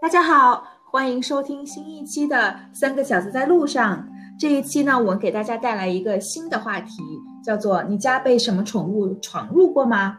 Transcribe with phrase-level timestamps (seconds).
[0.00, 2.36] 大家好，欢迎收听新一期的
[2.74, 3.98] 《三个小子在路上》。
[4.40, 7.02] 这一期呢，我们给大家带来一个新的话题，
[7.44, 10.18] 叫做“你家被什么宠物闯入过吗？”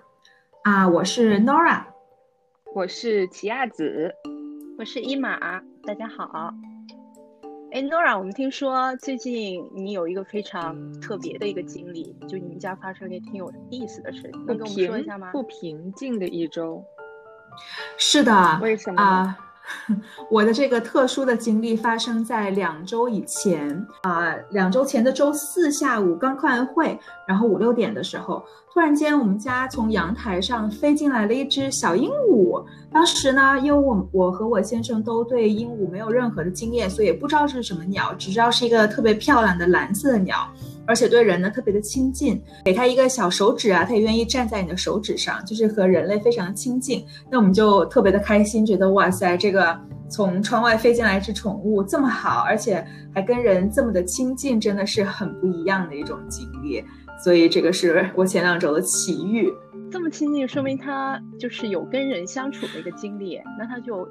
[0.64, 1.82] 啊，我是 Nora，
[2.75, 4.14] 我是奇亚子，
[4.78, 5.39] 我是伊玛。
[5.88, 6.54] 大家好。
[7.71, 15.32] 哎，Nora，我们听说最近你有一个非常特别的一个经历，就你们家发生了挺有意思的事情，能跟我们说一下吗？
[15.32, 16.86] 不平静的一周。
[17.98, 18.60] 是的。
[18.61, 19.36] 为什么啊？
[20.30, 28.43] 我的这个特殊的经历发生在两周以前啊，两周前的周四下午刚开完会，然后五六点的时候，
[28.74, 32.64] 突然间我们家从阳台上飞进来了一只小鹦鹉。
[32.94, 40.47] 当时呢，因为我我和我先生都对鹦鹉没有任何的经验，所以也不知道这是什么鸟，只知道是一个特别漂亮的蓝色的鸟。
[40.86, 47.05] 而且对人呢特别的亲近，给他一个小手指啊，他也愿意站在你的手指上，就是和人类非常的亲近。
[47.30, 56.83] 那我们就特别的开心，觉得哇塞，这个从窗外飞进来一只宠物这么好，而且还跟人这么的亲近，真的是很不一样的一种经历。
[57.23, 59.50] 所以这个是我前两周的奇遇。
[59.92, 64.08] 这么亲近，说明他就是有跟人相处的一个经历，那他就。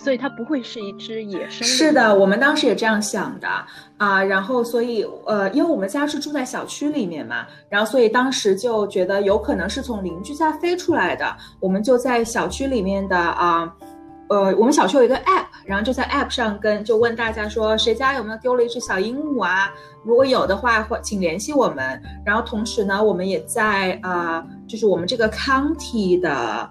[0.00, 1.66] 所以他不会是一只野生。
[1.66, 3.48] 是的，我们当时也这样想的
[3.96, 4.22] 啊。
[4.22, 11.36] 然后，所以呃，因为我们家是住在小区里面嘛，然后所以当时就觉得有可能是从邻居家飞出来的。
[11.58, 13.87] 我们就在小区里面的啊，呃，
[14.28, 19.72] 呃我们小区有一个 app，然后就在 app 上跟就问大家说，谁家有没有丢了一只小鹦鹉啊？
[20.04, 22.00] 如果有的话，或请联系我们。
[22.24, 26.70] 然后同时呢，我们也在啊，就是我们这个 county 的。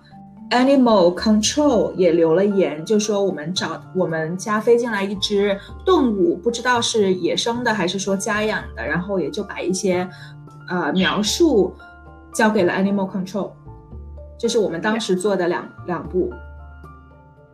[0.50, 10.08] Animal Control 也留了言，就说我们找我们家飞进来一只动物，不知道是野生的还是说家养的，然后也就把一些
[10.70, 11.76] 呃描述
[12.34, 13.52] 交给了 Animal Control，
[14.40, 16.32] 这是我们当时做的两两步。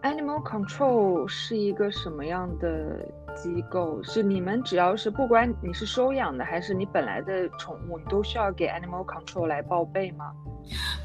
[0.04, 3.00] Animal Control 是一个什么样的
[3.36, 4.04] 机构？
[4.04, 10.26] 是你们只要是不管你是收养的还是你本来的宠物，你都需要给 Animal Control 来报备吗？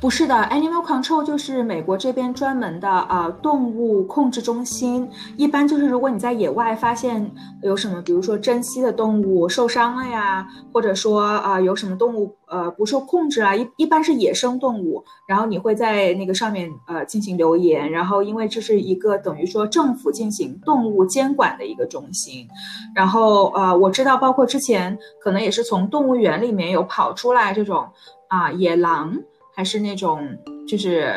[0.01, 5.09] 不是的，Animal Control 就是美国这边专门的啊动物控制中心。
[5.37, 7.31] 一般就是如果你在野外发现
[7.63, 17.91] 有什么，比如说珍稀的动物受伤了呀，或者说啊有什么动物呃不受控制啊，一一般是野生动物，然后你会在那个上面呃进行留言。
[17.91, 22.49] 然后因为这是一个等于说政府进行动物监管的一个中心，
[22.95, 27.89] 然后呃我知道包括之前可能也是从动物园里面有跑出来这种
[28.29, 29.17] 啊野狼。
[29.59, 30.21] 还是那种，
[30.69, 31.13] 就是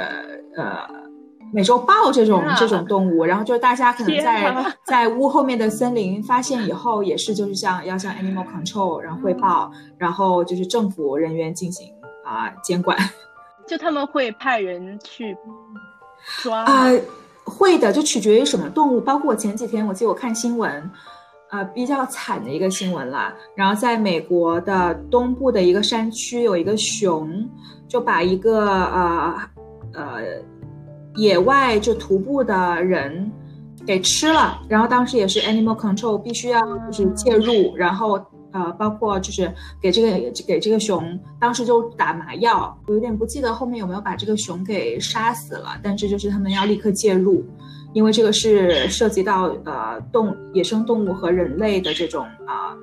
[0.57, 0.89] 呃，
[1.53, 11.87] 美洲豹这种这种动物，然后就是大家可能在在屋后面的森林发现以后，也是就是像要向 Animal Control 然后汇报，然后就是政府人员进行
[12.25, 12.97] 啊监管。
[13.67, 15.35] 就他们会派人去
[16.41, 16.89] 抓啊，
[17.43, 18.99] 会的，就取决于什么动物。
[19.01, 20.91] 包括我前几天我记得我看新闻，
[21.51, 23.33] 呃，比较惨的一个新闻啦。
[23.55, 27.49] 然后在美国的东部的一个山区有一个熊。
[27.91, 29.35] 就把一个呃
[29.93, 30.21] 呃
[31.15, 33.31] 野外就徒步的人
[33.85, 38.19] 给吃了，然后当时也是 animal control 必须要就是介入，然后
[38.51, 39.51] 呃包括就是
[39.81, 47.43] 给这个给这个熊当时就打麻药，我有点不记得后面有没有把这个熊给杀死了，但是就是他们要立刻介入，
[47.93, 52.75] 因为这个是涉及到呃动野生动物和人类的这种啊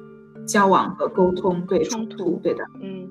[0.47, 2.41] 交往和沟通对冲突。
[2.43, 2.65] 对的。
[2.83, 3.09] 嗯。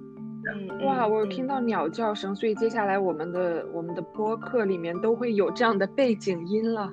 [0.86, 6.90] 哇，我听到鸟叫声，所以接下来我们的我们的播客里面都会有这样的背景音了。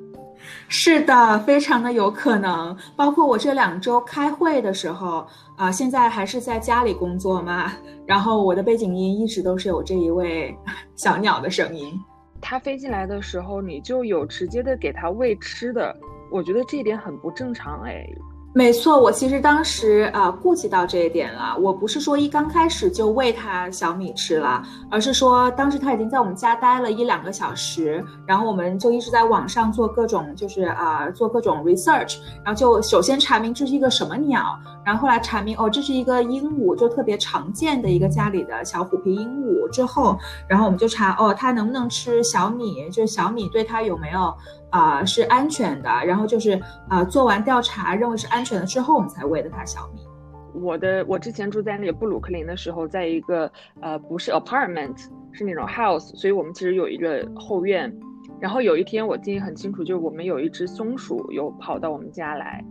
[0.69, 2.77] 是的，非常的有可能。
[2.97, 5.27] 包括我这两周开会的时候，
[5.57, 7.73] 啊，现在还是在家里工作嘛，
[8.05, 10.55] 然后我的背景音一直都是有这一位
[10.97, 11.99] 小鸟的声音。
[12.41, 15.97] 它飞进来的时候，你就有直接的给它喂吃的，
[16.31, 18.07] 我觉得这一点很不正常哎。
[18.57, 21.57] 没错，我其实当时啊顾及到这一点了。
[21.59, 40.17] 我不是说一刚开始就喂它小米吃了，而是说当时它已经在我们家待了一两个小时，然后我们就一直在网上做各种就是啊做各种 research，然后就首先查明这是一个什么鸟，然后后来查明哦这是一个鹦鹉，就特别常见的一个家里的小虎皮鹦鹉之后，
[40.47, 44.33] 然后我们就查哦它能不能吃小米，就是小米对它有没有。
[44.71, 45.89] 啊，是安全的。
[46.05, 50.01] 然后就是啊，做完调查认为是安全了之后，我们才喂的它小米。
[50.53, 53.51] 我的我之前住在那个布鲁克林的时候，在一个
[53.81, 54.97] 呃不是 apartment，
[55.33, 57.93] 是那种 house，所以我们其实有一个后院。
[58.41, 62.63] 然后有一天我记忆很清楚，就是我们有一只松鼠有跑到我们家来，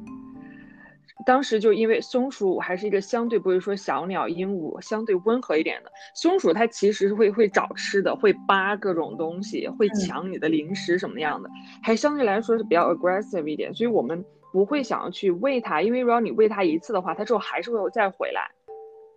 [1.25, 11.49] 当时就因为松鼠还是一个相对不会说小鸟、鹦鹉相对温和一点的松鼠，它其实是会会找吃的，会扒各种东西，会抢你的零食什么样的，
[11.81, 14.23] 还相对来说是比较 aggressive 一点，所以我们
[14.53, 18.50] 不会想要去喂它，因为如果你喂它一次的话，它之后还是会再回来。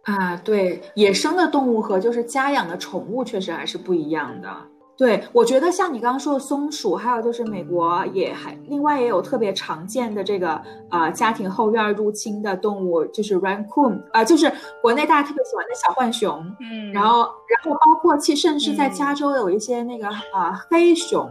[0.05, 4.49] 啊，对，野生的动物和就是家养的宠物确实还是不一样的。
[4.97, 10.59] 对，我觉得像你刚刚说的松鼠，还有就是美国也还另外也有特别常见的这个
[10.91, 14.50] 呃家庭后院入侵的动物，就是 raccoon 啊，就是
[14.81, 16.43] 国内大家特别喜欢的小浣熊。
[16.61, 21.31] 嗯，然后然后包括其甚至在加州有一些那个啊黑熊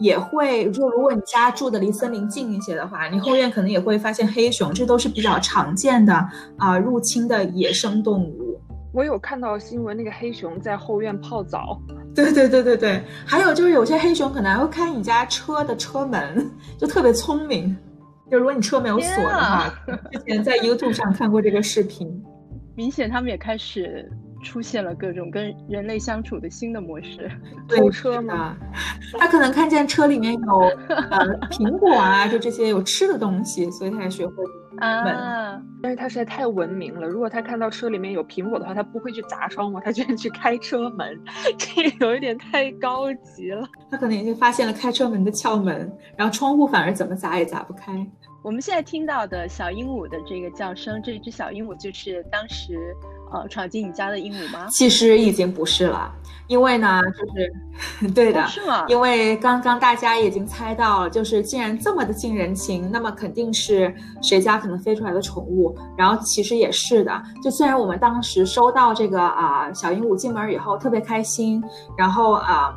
[0.00, 8.58] 也会，就如果你家住的离森林近一些的话，你后院可能也会发现黑熊，这都是比较常见的啊入侵的野生动物。
[8.92, 11.80] 我有看到新闻，那个黑熊在后院泡澡。
[12.12, 17.76] 对对对对对，还有就是有些黑熊可能还会开你家车的车门，就特别聪明。
[18.28, 19.72] 就如果你车没有锁的话，
[20.10, 22.08] 之前在 YouTube 上看过这个视频。
[22.74, 24.10] 明显他们也开始
[24.42, 27.30] 出现了各种跟人类相处的新的模式。
[27.68, 28.56] 偷车吗？
[29.18, 30.58] 他可能看见车里面有
[30.88, 34.34] 呃苹果啊，就这些有吃的东西，所以他才学会。
[34.78, 35.60] 啊！
[35.82, 37.06] 但是他实在太文明了。
[37.06, 41.20] 如果他看到车里面有苹果的话，他不会去砸窗户，他居然去开车门，
[41.58, 43.68] 这有一点太高级了。
[43.90, 47.92] 他可能已经发现了开车门的窍门，然后窗户反而怎么砸也砸不开。
[48.42, 52.96] 我们现在听到的小鹦鹉的这个叫声，这只小鹦鹉就是当时。
[53.30, 54.66] 呃，闯进你家的鹦鹉吗？
[54.70, 56.12] 其实已经不是了，
[56.46, 58.84] 因为呢，就是 对的，是吗？
[58.88, 65.76] 因为刚刚大家已经猜到了，就是既然这么的近人情，那么肯定是谁家可能飞出来的宠物。
[65.96, 71.62] 然后其实也是的，就虽然我们当时收到这个啊小鹦鹉进门以后特别开心，
[71.96, 72.74] 然后啊。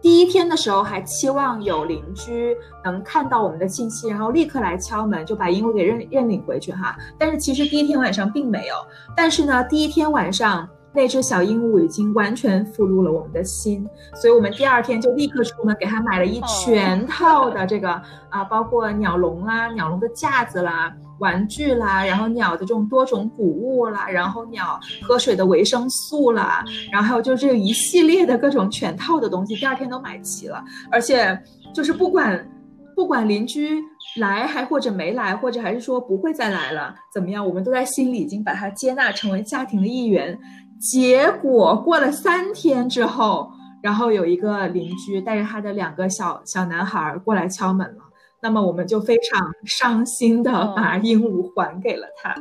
[0.00, 6.96] 第一天的时候还期望有邻居能看到我们的信息，然后立刻来敲门，就把鹦鹉给认认领回去哈。
[7.18, 8.74] 但是其实第一天晚上并没有。
[9.16, 17.90] 但是呢，第一天晚上那只小鹦鹉已经完全俘虏了我们的心，所以我们第二天就立刻出门给它买了一全套的这个
[18.30, 20.94] 啊，包括鸟笼啦、鸟笼的架子啦。
[21.18, 30.64] 玩具啦，然后鸟的这种多种谷物啦，然后鸟喝水的维生素啦，然后还有就是这一系列的各种全套的东西，第二天都买齐了。
[30.90, 31.38] 而且
[31.74, 32.48] 就是不管
[32.94, 33.80] 不管邻居
[34.16, 40.38] 来还或者没来，或者还是说不会再来了，怎么样，我们都在心里已经把它接纳成为家庭的一员。
[40.80, 43.50] 结果过了三天之后，
[43.82, 48.07] 然后有一个邻居带着他的两个小小男孩过来敲门了。
[48.40, 52.34] 那么我们就非常伤心的把鹦鹉还给了他，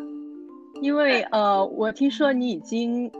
[0.82, 3.12] 因为呃，我听说你已经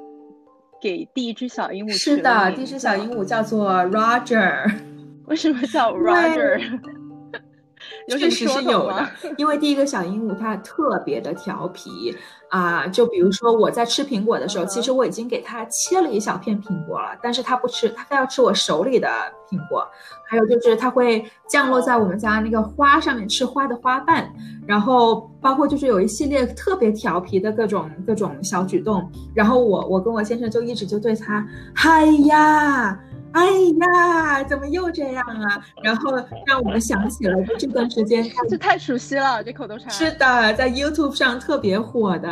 [0.80, 4.72] 给第一只小鹦鹉是的，第一只小鹦鹉叫做 Roger。
[5.26, 6.62] 为什么叫 Roger？
[8.10, 12.16] 确实是有的，因为第一个小鹦鹉它特别的调皮
[12.50, 19.10] 啊，就比如说我在吃苹果的时候，其实我已经给他切了一小片苹果了，但是他不吃，他非要吃我手里的
[19.50, 19.88] 苹果。
[20.30, 24.30] 还有就是他会降落在我们家那个花上面吃花的花瓣，
[24.66, 31.46] 然后包括就是有一系列特别调皮的各种各种小举动，然后我我跟我先生就一直就对他，
[31.76, 33.00] 嗨呀。
[33.34, 35.62] 哎呀，怎么又这样啊？
[35.84, 36.12] 然后
[36.48, 39.92] 让我们想起了这段时间，这太熟悉了，这口头禅。
[39.92, 42.30] 是的，在 YouTube 上特别火的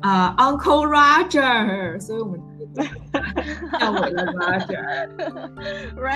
[0.00, 2.40] 啊，Uncle Roger，所以我们
[3.78, 5.08] 叫我的 Roger，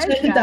[0.07, 0.39] 真的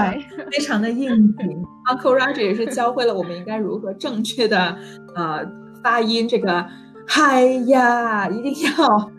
[0.51, 1.65] 非常的应景。
[1.87, 4.77] Uncle Roger 也是教会了我们应该如何正确的
[5.15, 5.45] 呃
[5.83, 6.65] 发音这个
[7.07, 9.11] 嗨呀，一定要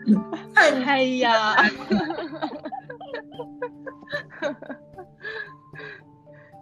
[0.83, 1.55] 嗨呀。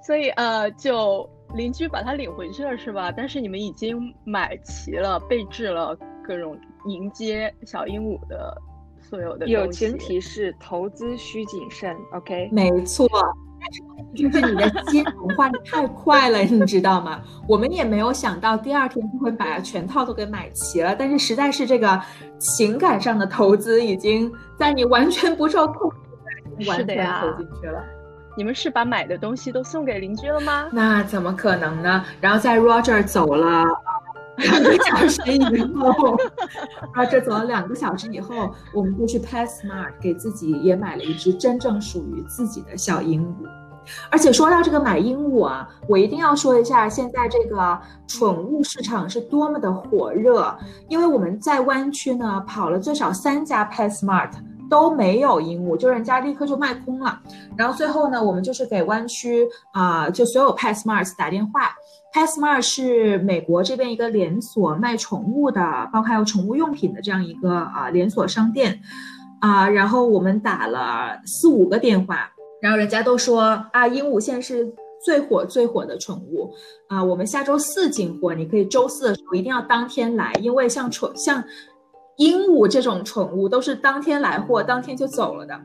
[0.05, 3.10] 所以呃，就邻居把它领回去了，是吧？
[3.15, 8.56] 但是你们已经买齐了、备置了各种迎接小鹦鹉的
[9.02, 9.48] 所有的。
[9.48, 11.96] 友情提示：投资需谨慎。
[12.13, 13.08] OK，没错。
[14.13, 17.22] 就是你的金融花的太快了，你知道吗？
[17.48, 22.00] 我们也没有想到第二天就会把全套都给买齐了，但是实在是这个
[22.38, 25.92] 情感上的投资已经在你完全不受控。
[26.60, 27.82] 制的呀，投进去了。
[28.36, 30.68] 你们是把买的东西都送给邻居了吗？
[30.72, 32.04] 那怎么可能呢？
[32.20, 33.66] 然后在 Roger 走了
[34.38, 35.40] 两个小时以
[35.74, 36.18] 后
[36.96, 43.48] ，Roger 走了两个小时以后，我们就去 PetSmart 给自己也买了一只真正属于自己的小鹦鹉。
[44.10, 54.32] 而且说到这个买鹦鹉啊，我一定要说一下，现在这个宠物市场是多么的火热，因为我们在湾区呢跑了最少三家 PetSmart。
[54.70, 57.20] 都没有鹦鹉，就人家立刻就卖空了。
[57.56, 61.70] 然后最后呢，我们就是给湾区啊，就所有 Pet Smart 打电话，
[62.13, 65.60] PetSmart 是美国这边一个连锁卖宠物的，
[65.91, 68.79] 包括还有宠物用品的这样一个啊连锁商店，
[69.41, 72.29] 啊，然后我们打了四五个电话，
[72.62, 73.41] 然后人家都说
[73.72, 74.72] 啊，鹦鹉现在是
[75.03, 76.53] 最火最火的宠物，
[76.88, 81.43] 啊，我们下周四进货，你可以周四的时候一定要当天来，因为像宠像
[82.17, 85.60] 鹦鹉这种宠物都是当天来货，当天就走了的。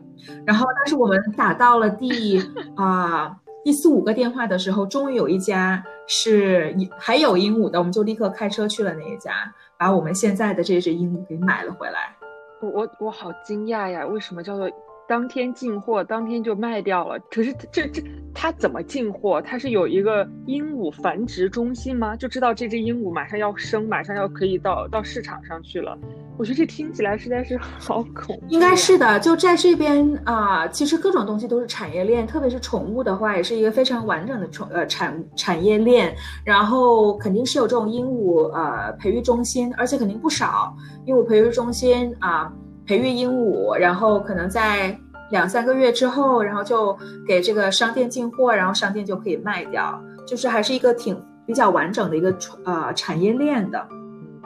[0.47, 2.43] 然后，但是我们打到了第
[2.75, 3.37] 啊。
[3.65, 12.17] 第四五个电话的时候，终于有一家是还有鹦鹉的，我们就立刻开车去了那一家，把我们现在的这只鹦鹉给买了回来。
[12.61, 14.07] 我我我好惊讶呀！
[14.07, 14.69] 为什么叫做
[15.09, 17.19] 当天进货，当天就卖掉了？
[17.31, 18.03] 可是这这
[18.35, 19.41] 它怎么进货？
[19.41, 22.15] 它是有一个鹦鹉繁殖中心吗？
[22.15, 25.99] 就知道这只鹦鹉马上要生，马上要可以到到市场上去了。
[26.37, 28.43] 我觉得这听起来实在是好恐怖。
[28.49, 36.15] 应该是的，就在这边啊，其实各种东西都是产业链，特别是宠物的话，也是一个非常完整的宠呃产产业链。
[36.45, 42.53] 然后肯定是有这种鹦鹉呃培育中心，而且肯定不少鹦鹉培育中心啊，
[42.89, 44.99] 培育鹦鹉，然后可能在
[45.31, 53.87] 两三个月之后，然后就给这个商店进货，然后商店就可以卖掉，就是还是一个挺比较完整的一个呃产业链的。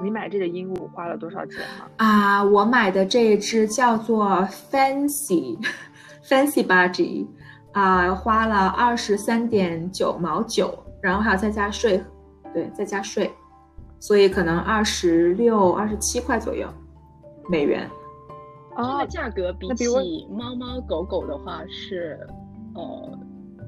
[0.02, 1.86] 你买这个鹦鹉花了多少钱吗？
[1.98, 4.26] 啊，我买的这一只叫做
[4.72, 5.56] Fancy
[6.28, 7.28] Fancy Budgie，
[7.70, 12.02] 啊，花了二十三点九毛九，然后还要再加税，
[12.52, 13.30] 对，再加税，
[14.00, 16.66] 所以可能二十六、二十七块左右
[17.48, 17.88] 美元。
[18.76, 19.86] 这个价格比起
[20.30, 22.18] 猫猫狗狗的话是，
[22.74, 23.18] 呃，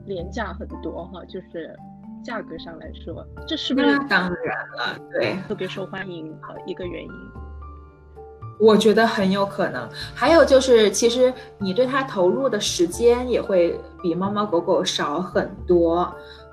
[0.07, 1.77] 廉价很多哈，就是。
[2.25, 4.99] 价格上来说，这是不是当然了？
[5.13, 7.11] 对，特别受欢迎的一个原因。
[8.59, 9.87] 我觉得很有可能。
[10.15, 16.11] 还有就是，其实你对它投入的时间也会比猫猫狗狗少很多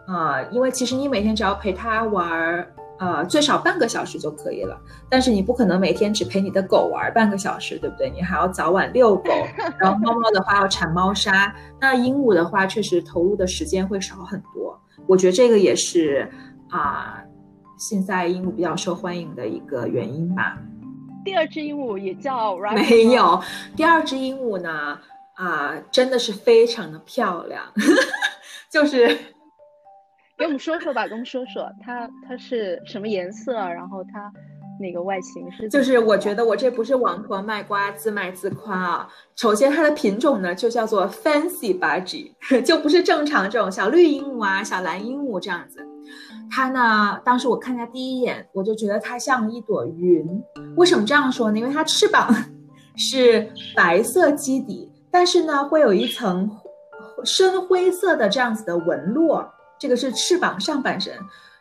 [0.08, 2.68] 啊，因为其实你每天只要陪它玩，
[3.02, 4.80] 呃，最少半个小时就可以了。
[5.10, 8.12] 但是你不可能每天只陪你的狗玩半个小时，对不对？
[8.12, 9.32] 你还要早晚遛狗，
[9.80, 14.80] 然后猫猫的话要铲猫砂，那鹦鹉的话确实投入的时间会少很多。
[15.08, 16.30] 我觉得这个也是
[16.70, 17.20] 啊，
[17.80, 20.60] 现在鹦鹉比较受欢迎的一个原因吧。
[21.26, 23.42] 第二只鹦鹉也叫没有，
[23.76, 25.00] 第二只鹦鹉呢
[25.34, 27.64] 啊，真的是非常的漂亮，
[28.70, 29.18] 就是
[30.38, 34.32] 给我们说说吧，给我们说说它它是什么颜色，然后它。
[34.80, 39.08] 那个外形是，就是我觉得我这不是王婆卖瓜自卖自夸啊。
[39.36, 42.32] 首先它的品种呢就叫做 Fancy Budgie，
[42.66, 45.86] 就不是正常这种小绿鹦鹉啊、小蓝鹦鹉这样子。
[46.50, 50.26] 它呢，当时我看它第一眼，我就觉得它像一朵云。
[50.76, 51.60] 为什么这样说呢？
[51.60, 52.34] 因为它翅膀
[52.98, 56.50] 是白色基底，但是呢会有一层
[57.24, 59.48] 深灰色的这样子的纹络，
[59.82, 61.12] 这个是翅膀上半身。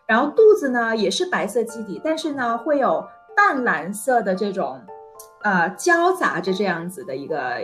[0.06, 3.02] 然后肚子呢也是白色基底，但是呢会有
[3.34, 4.78] 淡蓝色的这种，
[5.42, 7.56] 呃交杂着这样子的一个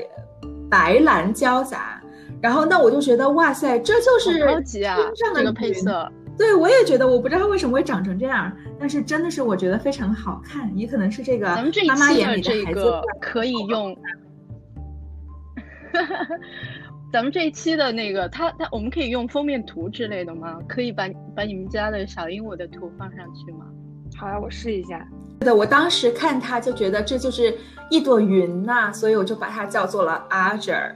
[0.70, 2.00] 白蓝交杂。
[2.40, 6.10] 然后那我就觉得哇塞，这就是高级啊，这个配色。
[6.38, 11.46] 对，我也觉得，我不知道它为什么会长成这样，但是真的是我觉得非常好看，也可能是这个
[11.88, 13.94] 妈妈眼里的孩子可以用。
[17.12, 20.58] 咱们这一期的那个，它它，我们可以用封面图之类的吗？
[20.68, 23.66] 可以把把你们家的小鹦鹉的图放上去吗？
[24.16, 25.06] 好啊，我试一下。
[25.40, 27.56] 对的，我当时看它就觉得这就是
[27.90, 30.92] 一朵云呐，所以我就把它叫做了 Arger，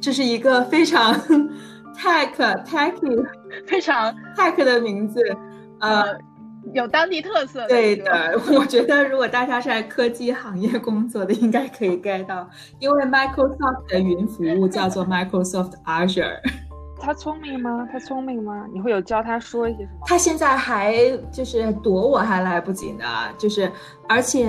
[0.00, 1.14] 这是一个非常
[1.96, 2.34] tech
[2.64, 3.26] tech
[3.66, 5.20] 非常 tech 的名字，
[5.80, 6.18] 呃。
[6.72, 7.66] 有当地特色。
[7.68, 12.48] 对的， 我觉得如果大家是在科技行业工作的，应该可以 get 到，
[12.78, 16.38] 因为 Microsoft 的云服务叫做 Microsoft Azure。
[17.02, 17.88] 他聪明吗？
[17.90, 18.66] 他聪明吗？
[18.74, 20.00] 你会有教他说一些什么？
[20.06, 20.94] 他现在还
[21.32, 23.04] 就是躲我还来不及呢，
[23.38, 23.70] 就是
[24.08, 24.46] 而且。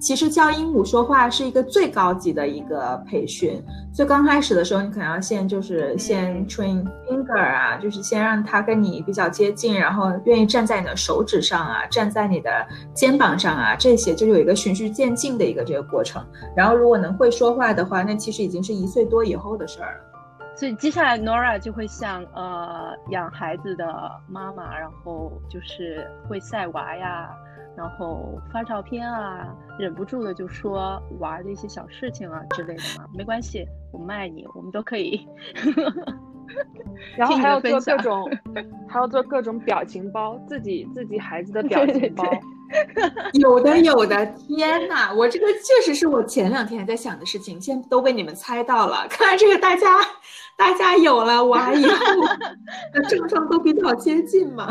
[0.00, 3.62] 其实教鹦鹉说话是一个最高级的一个培训。
[3.92, 12.50] 最刚开始的时候，你可能要先就是先 train finger 啊，就是先让它跟你比较接近，然后愿意站在你的手指上啊，站在你的
[12.94, 16.24] 肩膀上啊，这些就有一个循序渐进的一个这个过程。
[16.56, 20.04] 然后如果能会说话的话，那其实已经是一岁多以后的事儿了。
[20.54, 23.84] 所以接下来 Nora 就会像呃养孩子的
[24.28, 27.30] 妈妈，然后就是会晒娃呀。
[27.78, 35.24] 然后发照片啊，忍不住的就说玩的一些小事情啊之类的嘛，没关系，我们爱你，我们都可以。
[37.16, 38.28] 然后还要做各种，
[38.88, 42.24] 还要做各种表情包，自己自己孩子的表 情包。
[43.34, 49.06] 有的有的，天哪，我这个确实是我前两天在想的事情，现在都被你们猜到了。
[49.08, 49.86] 看来这个大家
[50.56, 52.04] 大家有了娃以后，
[53.08, 54.68] 症状都比较接近嘛。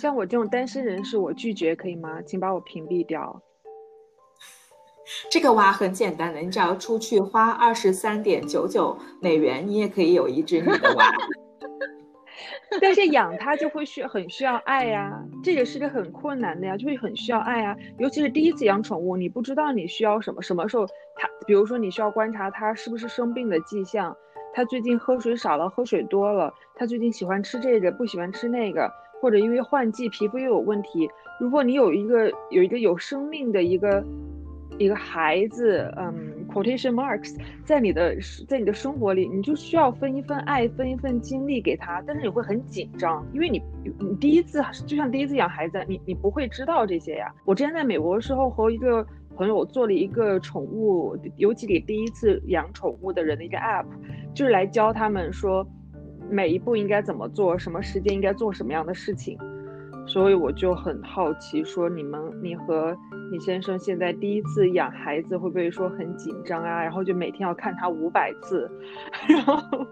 [0.00, 2.22] 像我这种单身人士，我拒绝可以吗？
[2.22, 3.42] 请把我屏蔽掉。
[5.30, 11.04] 这个娃很简单的，你只要出去花二十三点九九美元，你也可以有一只你的娃。
[12.80, 17.76] 但是养它就会需很需要爱呀，这个是个很困难的呀，就会很需要爱啊。
[17.98, 24.16] 尤其是第一次养宠物，你不知道你需要什么，什么时候它，比如说你需要观察它是不是生病的迹象，
[24.54, 28.90] 它最近喝水少了，喝水多了，它最近喜欢吃这个，不喜欢吃那个，
[29.20, 31.10] 或者因为换季皮肤又有问题。
[31.40, 34.04] 如果你有一个有一个有生命的一个。
[34.78, 37.36] 一个孩子，嗯，quotation marks，
[37.66, 38.16] 在你的
[38.48, 43.62] 在你的生活里，你就需要分一份爱，分一份精力给他，但是你会很紧张，因为你
[43.98, 47.30] 你第一次就像第一次养孩子，你你不会知道这些呀。
[47.44, 53.84] 我之前在美国的时候和一个朋友做了一个宠物，尤其给第一次养宠物的人的一个 app，
[54.32, 55.66] 就是来教他们说
[56.30, 59.38] 每一步应该怎么做，什么时间应该做什么样的事情。
[60.06, 62.96] 所以我就很好奇，说你们，你和
[63.30, 66.82] 你先生现在第一次养孩子，会不会说很紧张啊？
[66.82, 68.68] 然后就每天要看他五百次，
[69.28, 69.86] 然后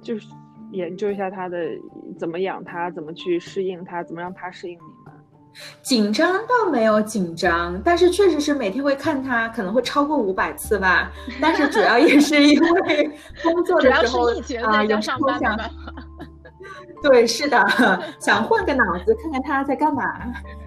[0.00, 0.28] 就是
[0.70, 1.70] 研究一下他的
[2.18, 5.03] 怎么养他，怎么去适应他，怎么让他适应你。
[5.82, 11.10] 紧张倒没有紧张，但是确实是每天会看他，可能会超过五百次吧。
[11.40, 13.10] 但是主要也是因为
[13.42, 14.28] 工作的时候
[14.66, 15.58] 啊，有时候想。
[17.02, 17.62] 对，是的，
[18.18, 20.02] 想换个脑子看看他在干嘛，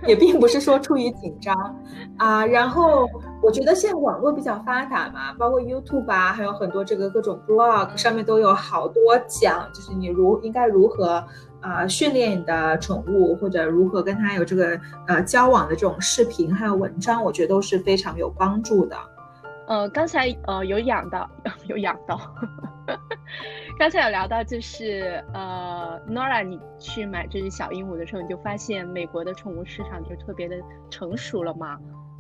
[0.06, 1.75] 也并不是说出于紧张
[2.17, 2.46] 啊。
[2.46, 3.10] 然后
[3.41, 11.24] 我觉得现在网络比较发达嘛，包括 YouTube 啊，还有很多这个各种 blog 上面都有好多讲，就是你如应该如何
[11.61, 18.97] 啊训练你的宠物，或者如何跟它有这个呃交往的这种视频还有文章，我觉得都是非常有帮助的。
[19.67, 21.29] 呃，刚才呃有养到，
[21.67, 22.19] 有养到。
[23.77, 30.55] 刚才有聊到，就是呃，Nora，你去买这只小鹦鹉的时候，你就发现美国的宠物市场就特别的
[30.89, 31.77] 成熟了嘛？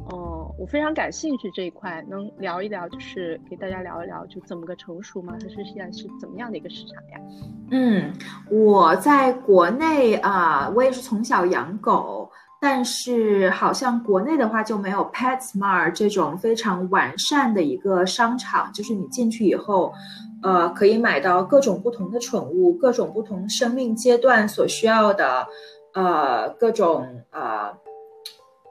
[0.09, 5.33] 哦，我非常感兴趣这一块，能聊一聊，就是给大家聊一聊，就怎么个成熟吗？
[5.41, 7.19] 还是现在是怎么样的一个市场呀？
[7.71, 8.13] 嗯，
[8.49, 12.29] 我在国内啊，我也是从小养狗，
[12.61, 19.93] 但是好像国内的话就没有 PetSmart 这种非常完善的一个商场，就是你进去以后。
[20.43, 25.47] 呃，可以买到各种不同的宠物，各种不同生命阶段所需要的，
[25.95, 27.75] 呃，各种呃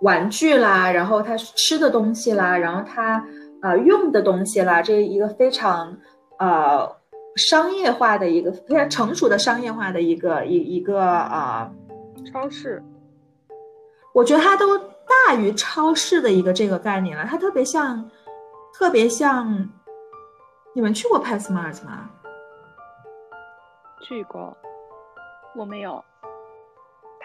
[0.00, 3.24] 玩具啦，然后他吃的东西啦，然后它
[3.62, 5.96] 呃用的东西啦，这一个非常
[6.38, 6.90] 呃
[7.37, 11.70] 商业化的一个非常成熟的商业化的一个一一个啊
[12.32, 12.82] 超市，
[14.12, 18.11] 我觉得它都大于超市的一个这个概念了，它特别像，
[18.72, 19.68] 特别像。
[20.74, 22.11] 你们去过 PetSmart 吗？
[24.02, 24.54] 去过，
[25.54, 26.04] 我没有。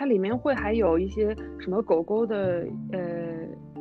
[0.02, 1.28] 它里面会还有一些
[1.60, 3.00] 什么狗狗的呃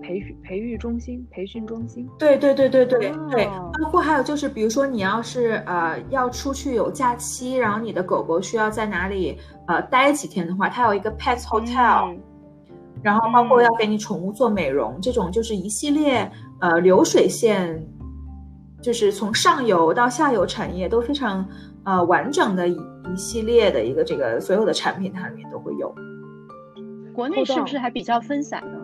[0.03, 2.07] 培训培育中心、培训中心。
[2.19, 3.47] 对对对对对对，
[3.83, 12.15] 包括还有就是，比如说你要是呃要出去有假期，然后你的狗狗需要在哪里呃待几天的话，它有一个 Pet Hotel，
[13.03, 16.31] 然后包括要给你宠物做美容，这种就是一系列
[16.61, 17.83] 呃流水线。
[18.83, 21.47] 就是从上游到下游产业都非常
[21.85, 25.95] 呃完整的一一系列的一个这个所有的产品，它里面都会有。
[27.15, 28.79] 国内是不是还比较分散呢？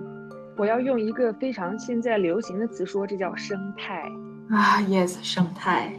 [0.56, 4.02] 我要用一个非常现在流行的词说，这叫生态
[4.50, 5.92] 啊，yes，生态，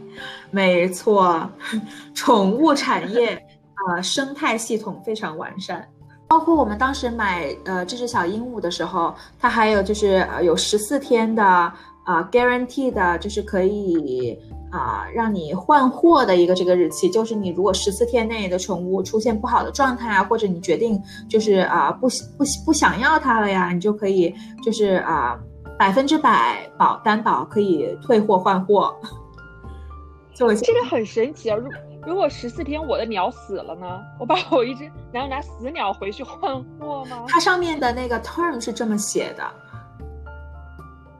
[0.50, 1.48] 没错，
[2.14, 3.34] 宠物产业
[3.74, 5.86] 啊， 生态系统非常完善。
[6.28, 11.72] 包括我们当时买呃这只小鹦鹉的时候，它还有就是呃有十四天的。
[12.04, 14.34] 啊，guarantee 的就是可以
[14.70, 25.38] 啊，让你换货的一个这个日期，就是你如果十四天内的宠物出现不好的状态啊，或者你决定就是啊不不不想要它了呀，你就可以就是啊
[25.78, 28.94] 百分之百保担保可以退货换货。
[30.34, 31.56] 就这个很神奇啊！
[31.56, 31.68] 如
[32.06, 34.00] 如果十四天我的鸟死了呢？
[34.20, 37.24] 我把我一只难道拿死鸟回去换货吗？
[37.26, 39.42] 它上面的那个 term 是这么写的。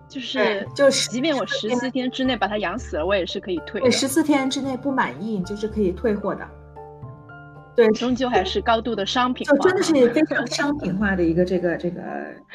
[0.08, 3.80] 就是就是，即便我十四天之内把它养死了，我也是可以退。
[3.80, 6.48] 对，十四天之内不满意，你就是可以退货的。
[7.76, 12.00] 对，终究还是高度的商品化，就真的是非常商品化的一个这个这个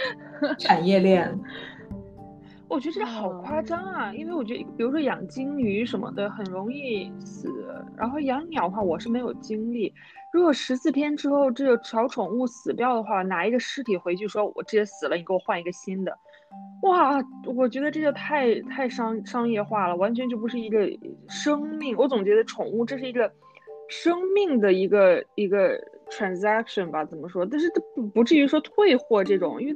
[0.60, 1.40] 产业链。
[2.68, 4.12] 我觉得这个好夸张啊！
[4.14, 7.48] 因为我觉得，比如说养金鱼什么的很容易死，
[7.96, 9.94] 然后养鸟的话，我是没有经历。
[10.34, 16.18] 如果十四天之后这个小宠物死掉的话，拿一个尸体回去说，我直接死了，你给我换一个新的。
[16.84, 17.20] 哇，
[17.56, 20.90] 我觉得这个太太商商业化了，完全就不是一个
[21.30, 21.96] 生命。
[21.98, 23.32] 我总觉得宠物这是一个
[23.90, 27.46] 生命的一个一个 transaction 吧，怎么说？
[27.46, 29.76] 但是它不不至于说退货这种，因为。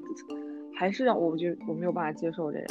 [0.79, 2.65] 还是让我觉得我没有办法接受这个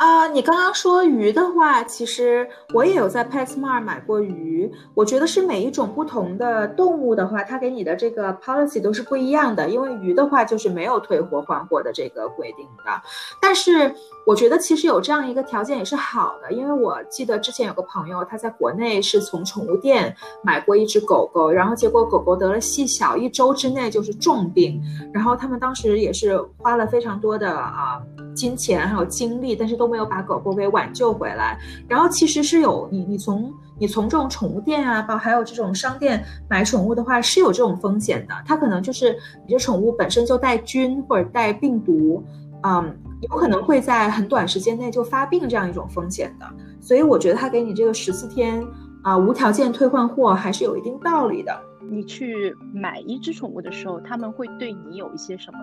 [0.00, 0.26] 啊！
[0.28, 4.72] 你刚刚说鱼的话，其实我也有在 PetSmart 买过鱼。
[4.94, 9.68] 我觉得是每一种不同的动物的话，它给你的这个 policy 都是不一样的。
[9.68, 13.02] 因为鱼的话就是没有退货换货的这个规定的。
[13.42, 13.94] 但是
[14.26, 24.80] 我觉得其实有这样一个条件也是好的，因为我记得之前有个朋友他在国内是从宠物店买过一只狗狗，然后结果狗狗得了细小，一周之内就是重病，
[25.12, 27.50] 然后他们当时也是花了非常多的。
[27.50, 28.00] 啊，
[28.34, 31.58] 金钱还有精力，但是都没有把狗狗给挽救回来。
[31.88, 38.34] 然后其实是有你，你从你从这种宠物店啊，包还有这种商店买宠物的话，是有这种风险的。
[38.46, 39.12] 它可能就是
[39.46, 42.24] 你这宠物本身就带菌或者带病毒，
[42.62, 46.46] 嗯，有可能会在很短时间内就发病这样一种风险的。
[46.80, 48.64] 所以我觉得他给你这个十四天
[49.02, 51.60] 啊无条件退换货还是有一定道理的。
[51.90, 55.58] 你去买一只宠物的时候，他们会对你有一些什么？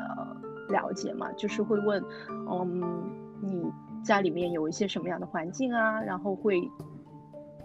[0.69, 2.03] 了解吗，就是会问，
[2.51, 2.83] 嗯，
[3.39, 3.63] 你
[4.03, 6.61] 家里面有一些什么样的环境啊，然后会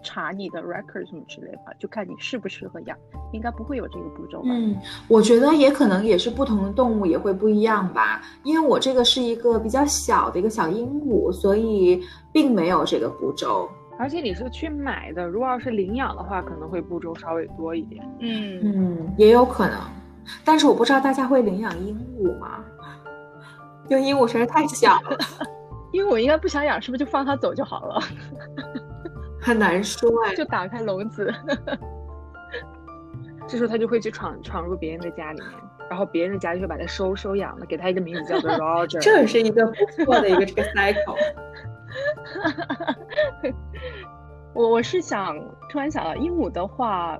[0.03, 2.97] 查你的 record 什么之类的，就看你适不适合养，
[3.31, 4.49] 应该不会有这个步骤吧？
[4.49, 4.75] 嗯，
[5.07, 13.69] 我觉得也可能也是不同的动物也会不一样吧，因为我这个是一个比较小的一个小鹦鹉，所以并没有这个步骤。
[13.97, 18.03] 而且你是去买的，如果要是领养的话，可能会步骤稍微多一点。
[18.19, 19.79] 嗯嗯，也有可能，
[20.43, 22.65] 但是我不知道大家会领养鹦鹉吗？
[23.87, 25.17] 因为鹦鹉实在太小了，
[25.93, 28.01] 鹦鹉应该不想养，是不是就放它走就好了？
[29.39, 31.33] 很难说哎， 就打开笼子，
[33.47, 35.49] 这时候它就会去闯闯入别人的家里面，
[35.89, 38.99] 然后别人的家就会把它收收养了，给它一个名字叫做 Roger。
[38.99, 39.73] 这也是一个不
[40.05, 41.17] 错的一个这个 cycle。
[44.53, 45.37] 我我是想
[45.69, 47.19] 突然想到，鹦鹉的话，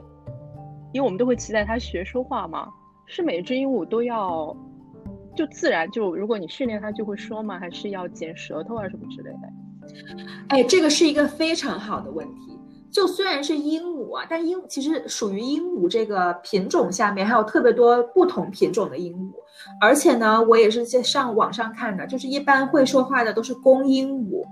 [0.93, 2.67] 因为我们都会期待它学说话嘛，
[3.05, 4.55] 是每只鹦鹉都要。
[5.35, 7.57] 就自然就，如果你训练它就会说吗？
[7.59, 9.49] 还是要剪舌头啊什么之类的？
[10.49, 12.59] 哎，这个是一个非常好的问题。
[12.91, 19.33] 就虽然是鹦鹉啊，但鹦其实属于鹦鹉这个品种下面还有特别多不同品种的鹦鹉，
[19.81, 24.43] 而且呢，我也是在上网上看的，就是一般会说话的都是公鹦鹉，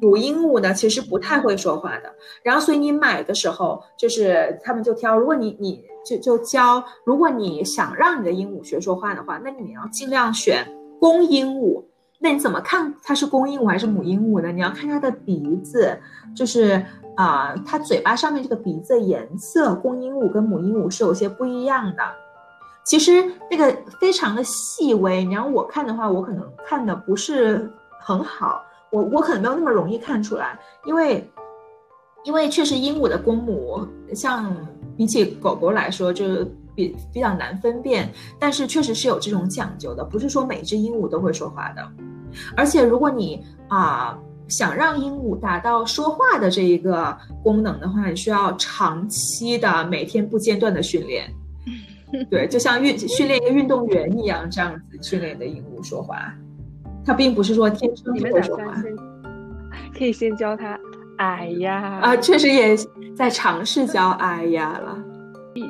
[0.00, 2.10] 母鹦鹉呢其实不太会说话的。
[2.42, 5.84] 然后所以你买的时候，就是他们就挑，如果你你。
[6.04, 10.66] 就就教，如果你想让你的鹦鹉学说话的话，那你要尽量选
[10.98, 11.82] 公鹦鹉。
[12.22, 14.52] 那你怎么看它是公鹦鹉还是母鹦鹉呢？
[14.52, 15.98] 你要看它的鼻子，
[16.36, 16.84] 就是
[17.16, 22.02] 啊，它嘴巴上面这个鼻子的颜色，公鹦鹉跟母鹦鹉是有些不一样的。
[22.84, 31.26] 其实那个非常的细微，你让我看的话，我可能看的不是很好，我我可能没有那么容易看出来，因为
[32.24, 34.54] 因为确实鹦鹉的公母像。
[35.00, 38.06] 比起狗狗来说，就是比比较难分辨，
[38.38, 41.82] 但是确实是有这种讲究的，不是说每只鹦鹉都会说话的。
[42.54, 51.32] 而且如果你啊想让鹦鹉达到说话的这一个功能的话，你需要长期的每天不间断的训练。
[52.30, 56.30] 对，就像运训练一个运动员一样，这样子训练的鹦鹉说话，
[57.06, 58.84] 它并不是说天生就会说话。
[59.96, 60.78] 可以先教它。
[61.20, 62.74] 哎呀，啊，确实也
[63.14, 64.96] 在尝试教哎呀了。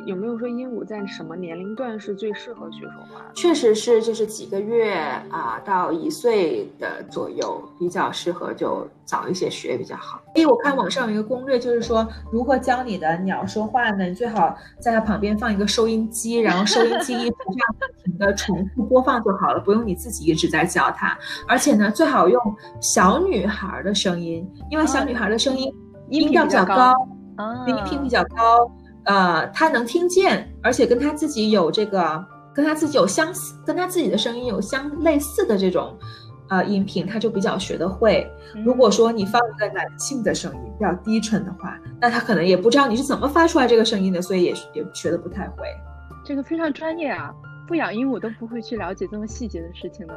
[0.07, 3.25] 有没有说鹦鹉在什么年龄段是最适合学说话？
[3.35, 4.95] 确实是，就是几个月
[5.31, 10.21] 啊到一岁的左右比较适合，就早一些学比较好。
[10.35, 14.05] 因为我看网上有一个攻略，就是说如何教你的鸟说话呢？
[14.05, 21.17] 你最好在它旁边放一个收音机，然后收音机一直这样不停的重复播放就好了，不用你自己一直在教它。
[21.49, 22.39] 而且呢，最好用
[22.83, 25.75] 小女孩的声音，因为小女孩的声音
[26.11, 26.95] 音调比较高，
[27.67, 28.71] 音频比较高。
[29.05, 35.97] 呃，他能听见，而且跟他自己有这个，跟他自己有相似，跟他自己的声音有相类似的这种，
[36.49, 38.31] 呃，音频，他就比较学得会。
[38.65, 45.65] 如果说你放一个男性的声音，比较低沉的话，那他可能也不知道你是怎么发出来这个声音的，所以也也学得不太会。
[46.25, 47.33] 这个非常专业啊，
[47.67, 50.15] 不养鹦鹉都不会去了解这么细节的事情呢。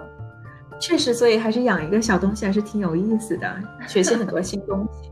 [0.79, 3.55] 确实，所以还是养一个小东西还是挺有意思的，
[3.87, 5.09] 学习很多新东西。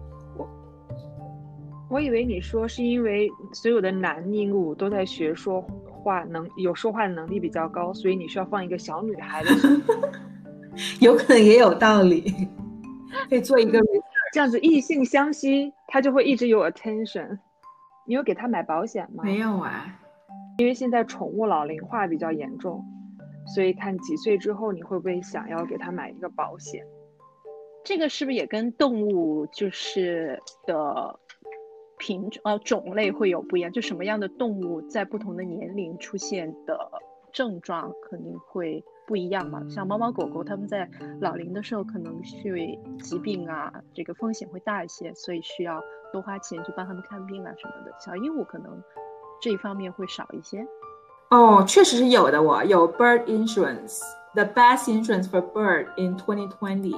[1.92, 9.50] 我以为你说是因为所有的男鹦鹉都在学说话，能有说话的能力比较高，所以你需要放一个小女孩的，
[11.02, 12.48] 有可能也有道理，
[13.30, 13.78] 可以做一个
[14.32, 17.38] 这样子异性相吸，他就会一直有 attention。
[18.08, 19.26] 你有给他买保险吗？
[19.26, 20.00] 没有啊，
[20.60, 22.82] 因为现在宠物老龄化比较严重，
[23.54, 26.82] 所以看几岁之后你会不会想要给他买一个保险？
[27.84, 31.20] 这个是不是也跟动物就是的？
[32.02, 36.76] 品种呃种类会有不一样，就什么样的动物在不同的年龄出现的
[37.32, 39.64] 症状肯定会不一样嘛。
[39.70, 42.12] 像猫猫狗狗，它们在老龄的时候可能
[42.44, 45.80] 会疾病啊，这个风险会大一些，所以需要
[46.12, 47.96] 多花钱去帮它们看病啊什么的。
[48.00, 48.84] 小鹦鹉可能
[49.40, 50.66] 这一方面会少一些。
[51.30, 56.96] 哦，确实是有的，我有 bird insurance，the best insurance for bird in 2020。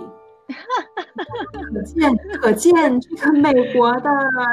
[1.73, 4.09] 可见，可见这个美国的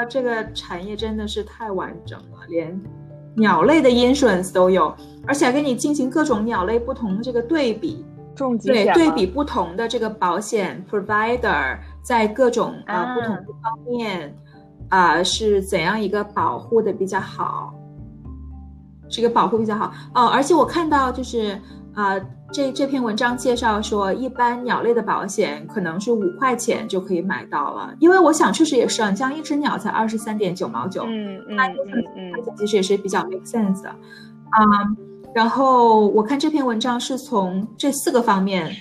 [0.09, 2.81] 这个产业真的是太完整了，连
[3.37, 4.95] 鸟类的 insurance 都有，
[5.27, 8.05] 而且还给你进行各种鸟类不同的这个对比，
[8.63, 14.35] 对对比不同的这个保险 provider 在各种啊不同的方面
[14.89, 17.73] 啊是怎样一个保护的比较好，
[19.09, 19.93] 这个保护比较好。
[20.15, 21.59] 哦，而且我看到就是
[21.95, 22.21] 啊。
[22.53, 34.59] 这这篇文章介绍说，一般鸟类的保险可能是五块钱就可以买到了，因为我想确实也是，你像一只鸟才二十三点九毛九，嗯嗯嗯嗯，其实也是比较 make sense 的，啊，
[35.33, 38.75] 然后我看这篇文章是从这四个方面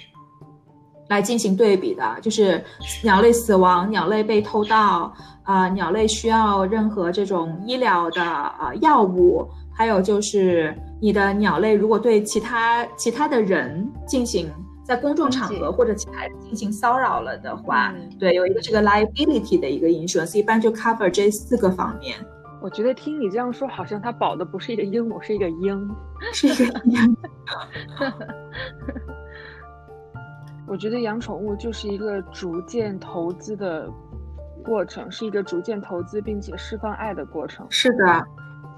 [1.08, 2.60] 来进行对比的，就是
[3.04, 10.76] 鸟类死亡、鸟类被偷盗啊、鸟类需要任何这种医疗的啊药物，还有就是。
[11.02, 14.52] 你的鸟类如果对其他其他的人进行
[14.84, 22.18] 在公众场合或者其他进行骚扰了的话，对，有一个这个 liability 的一个 insurance，一般就 cover 这四个方面。
[22.62, 25.90] 我觉得听你这样说，好像它保的不是一个鹦鹉，是一个鹰，
[26.34, 26.98] 是一个鹰。
[30.68, 33.90] 我觉得养宠物就是一个逐渐投资的
[34.64, 37.66] 过程，是一个逐渐投资并且释放爱的过程。
[37.70, 38.26] 是的。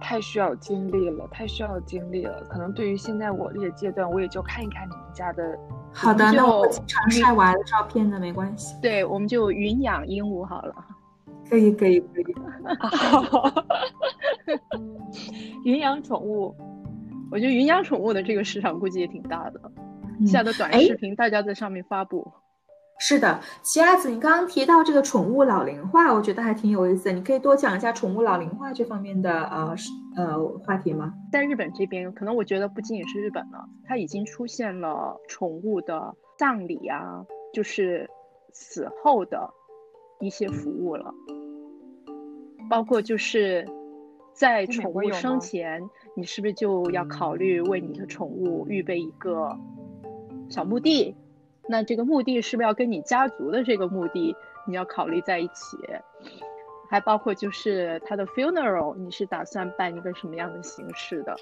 [0.02, 2.44] 太需要精力了，太需要精力了。
[2.50, 5.58] 可能对于现在我这个阶段，我也就看一看你们家的。
[5.94, 8.76] 好的，那我经常晒娃的照片的没关系。
[8.82, 10.76] 对，我们就云养鹦鹉好了。
[11.50, 12.26] 可以，可以，可以。
[15.64, 16.56] 云养宠物，
[17.30, 19.62] 我觉得云养宠物的这个市场估计也挺大的。
[20.20, 22.32] 现在的短视频，大家在上面发布。
[23.04, 27.12] 是的，奇亚子，你刚刚提到这个宠物老龄化，我觉得还挺有意思的。
[27.12, 29.76] 你可以多讲一下宠物老龄化这方面的呃
[30.16, 31.12] 呃话题吗？
[31.32, 38.08] 在日本这边，可能我觉得不仅仅是日本了，它已经出现了宠物的葬礼啊，就是
[38.54, 39.50] 死后的
[40.20, 41.12] 一些服务了，
[42.70, 43.68] 包括就是
[44.32, 45.82] 在宠物生前，
[46.16, 49.58] 你是不是就要考虑为你的宠物预备一个
[50.50, 51.16] 小墓地？
[51.72, 54.36] 那这个墓地是不是要跟你家族的这个墓地
[54.68, 55.78] 你要考虑在一起？
[56.90, 61.34] 还包括就是他的 funeral，你是打算办一个什么样的形式的？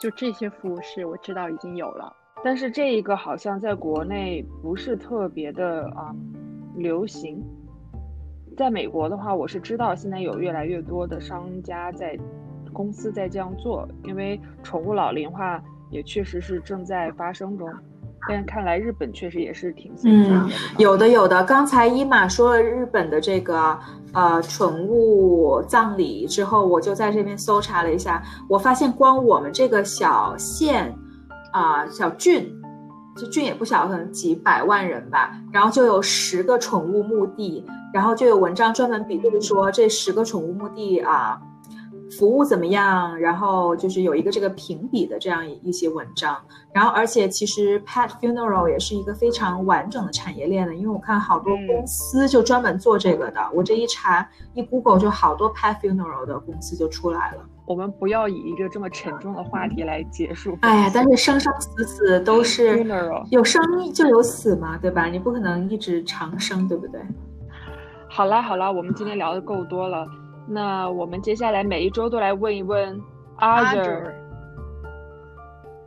[0.00, 6.12] 就这些服务是我知道已经有了，但是这一个好像在国内不是特别的啊
[6.74, 7.40] 流行。
[8.56, 12.18] 在美国的话，我是知道现在有越来越多的商家在
[12.72, 17.72] 公司在这样做，因为宠物老龄化也确实是正在发生中。
[18.28, 21.42] 但看来日本确实也是挺嗯，有的有的。
[21.44, 23.78] 刚才伊玛说了日本的这个
[24.12, 30.94] 呃宠物葬礼之后，我就在这边搜查了一下，我发现光我们这个小县
[31.52, 32.52] 啊小郡，
[33.16, 41.40] 这郡也不小，可能几百万人吧，然后就有十个宠物墓地，然后就有文章专门比对说这十个宠物墓地啊。
[42.18, 43.18] 服务怎么样？
[43.18, 46.36] 然后就是有一个这个评比的这样一些文章，
[46.72, 53.40] 然后而且其实 pet funeral 也是一个非常完整的产业链的，因为我看好多公司就专门做这个的。
[53.54, 57.42] 我这一查一 Google 就好多 pet funeral 的公司就出来了。
[57.66, 60.58] 我们不要以一个这么沉重的话题来结束。
[60.62, 62.84] 哎呀，但是生生死死都是
[63.30, 65.06] 有生就有死嘛，对吧？
[65.06, 67.00] 你不可能一直长生，对不对？
[68.08, 70.04] 好啦好啦，我们今天聊的够多了。
[70.52, 73.00] 那我们接下来每一周都来问一问
[73.38, 74.12] Arthur，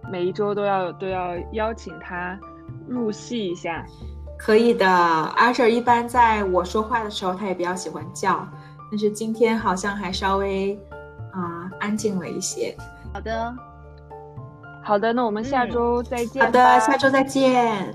[0.10, 2.40] 每一周都要都要邀请他
[2.88, 3.86] 入戏一下。
[4.38, 8.48] 可以的，Arthur 一般在我说话的时候，他也比较喜欢叫，
[8.90, 10.80] 但是今天好像还稍微
[11.34, 12.74] 啊安静了一些。
[13.14, 13.56] 好的，
[14.82, 16.42] 好的，那我们下周再见。
[16.42, 17.94] 好的，下周再见。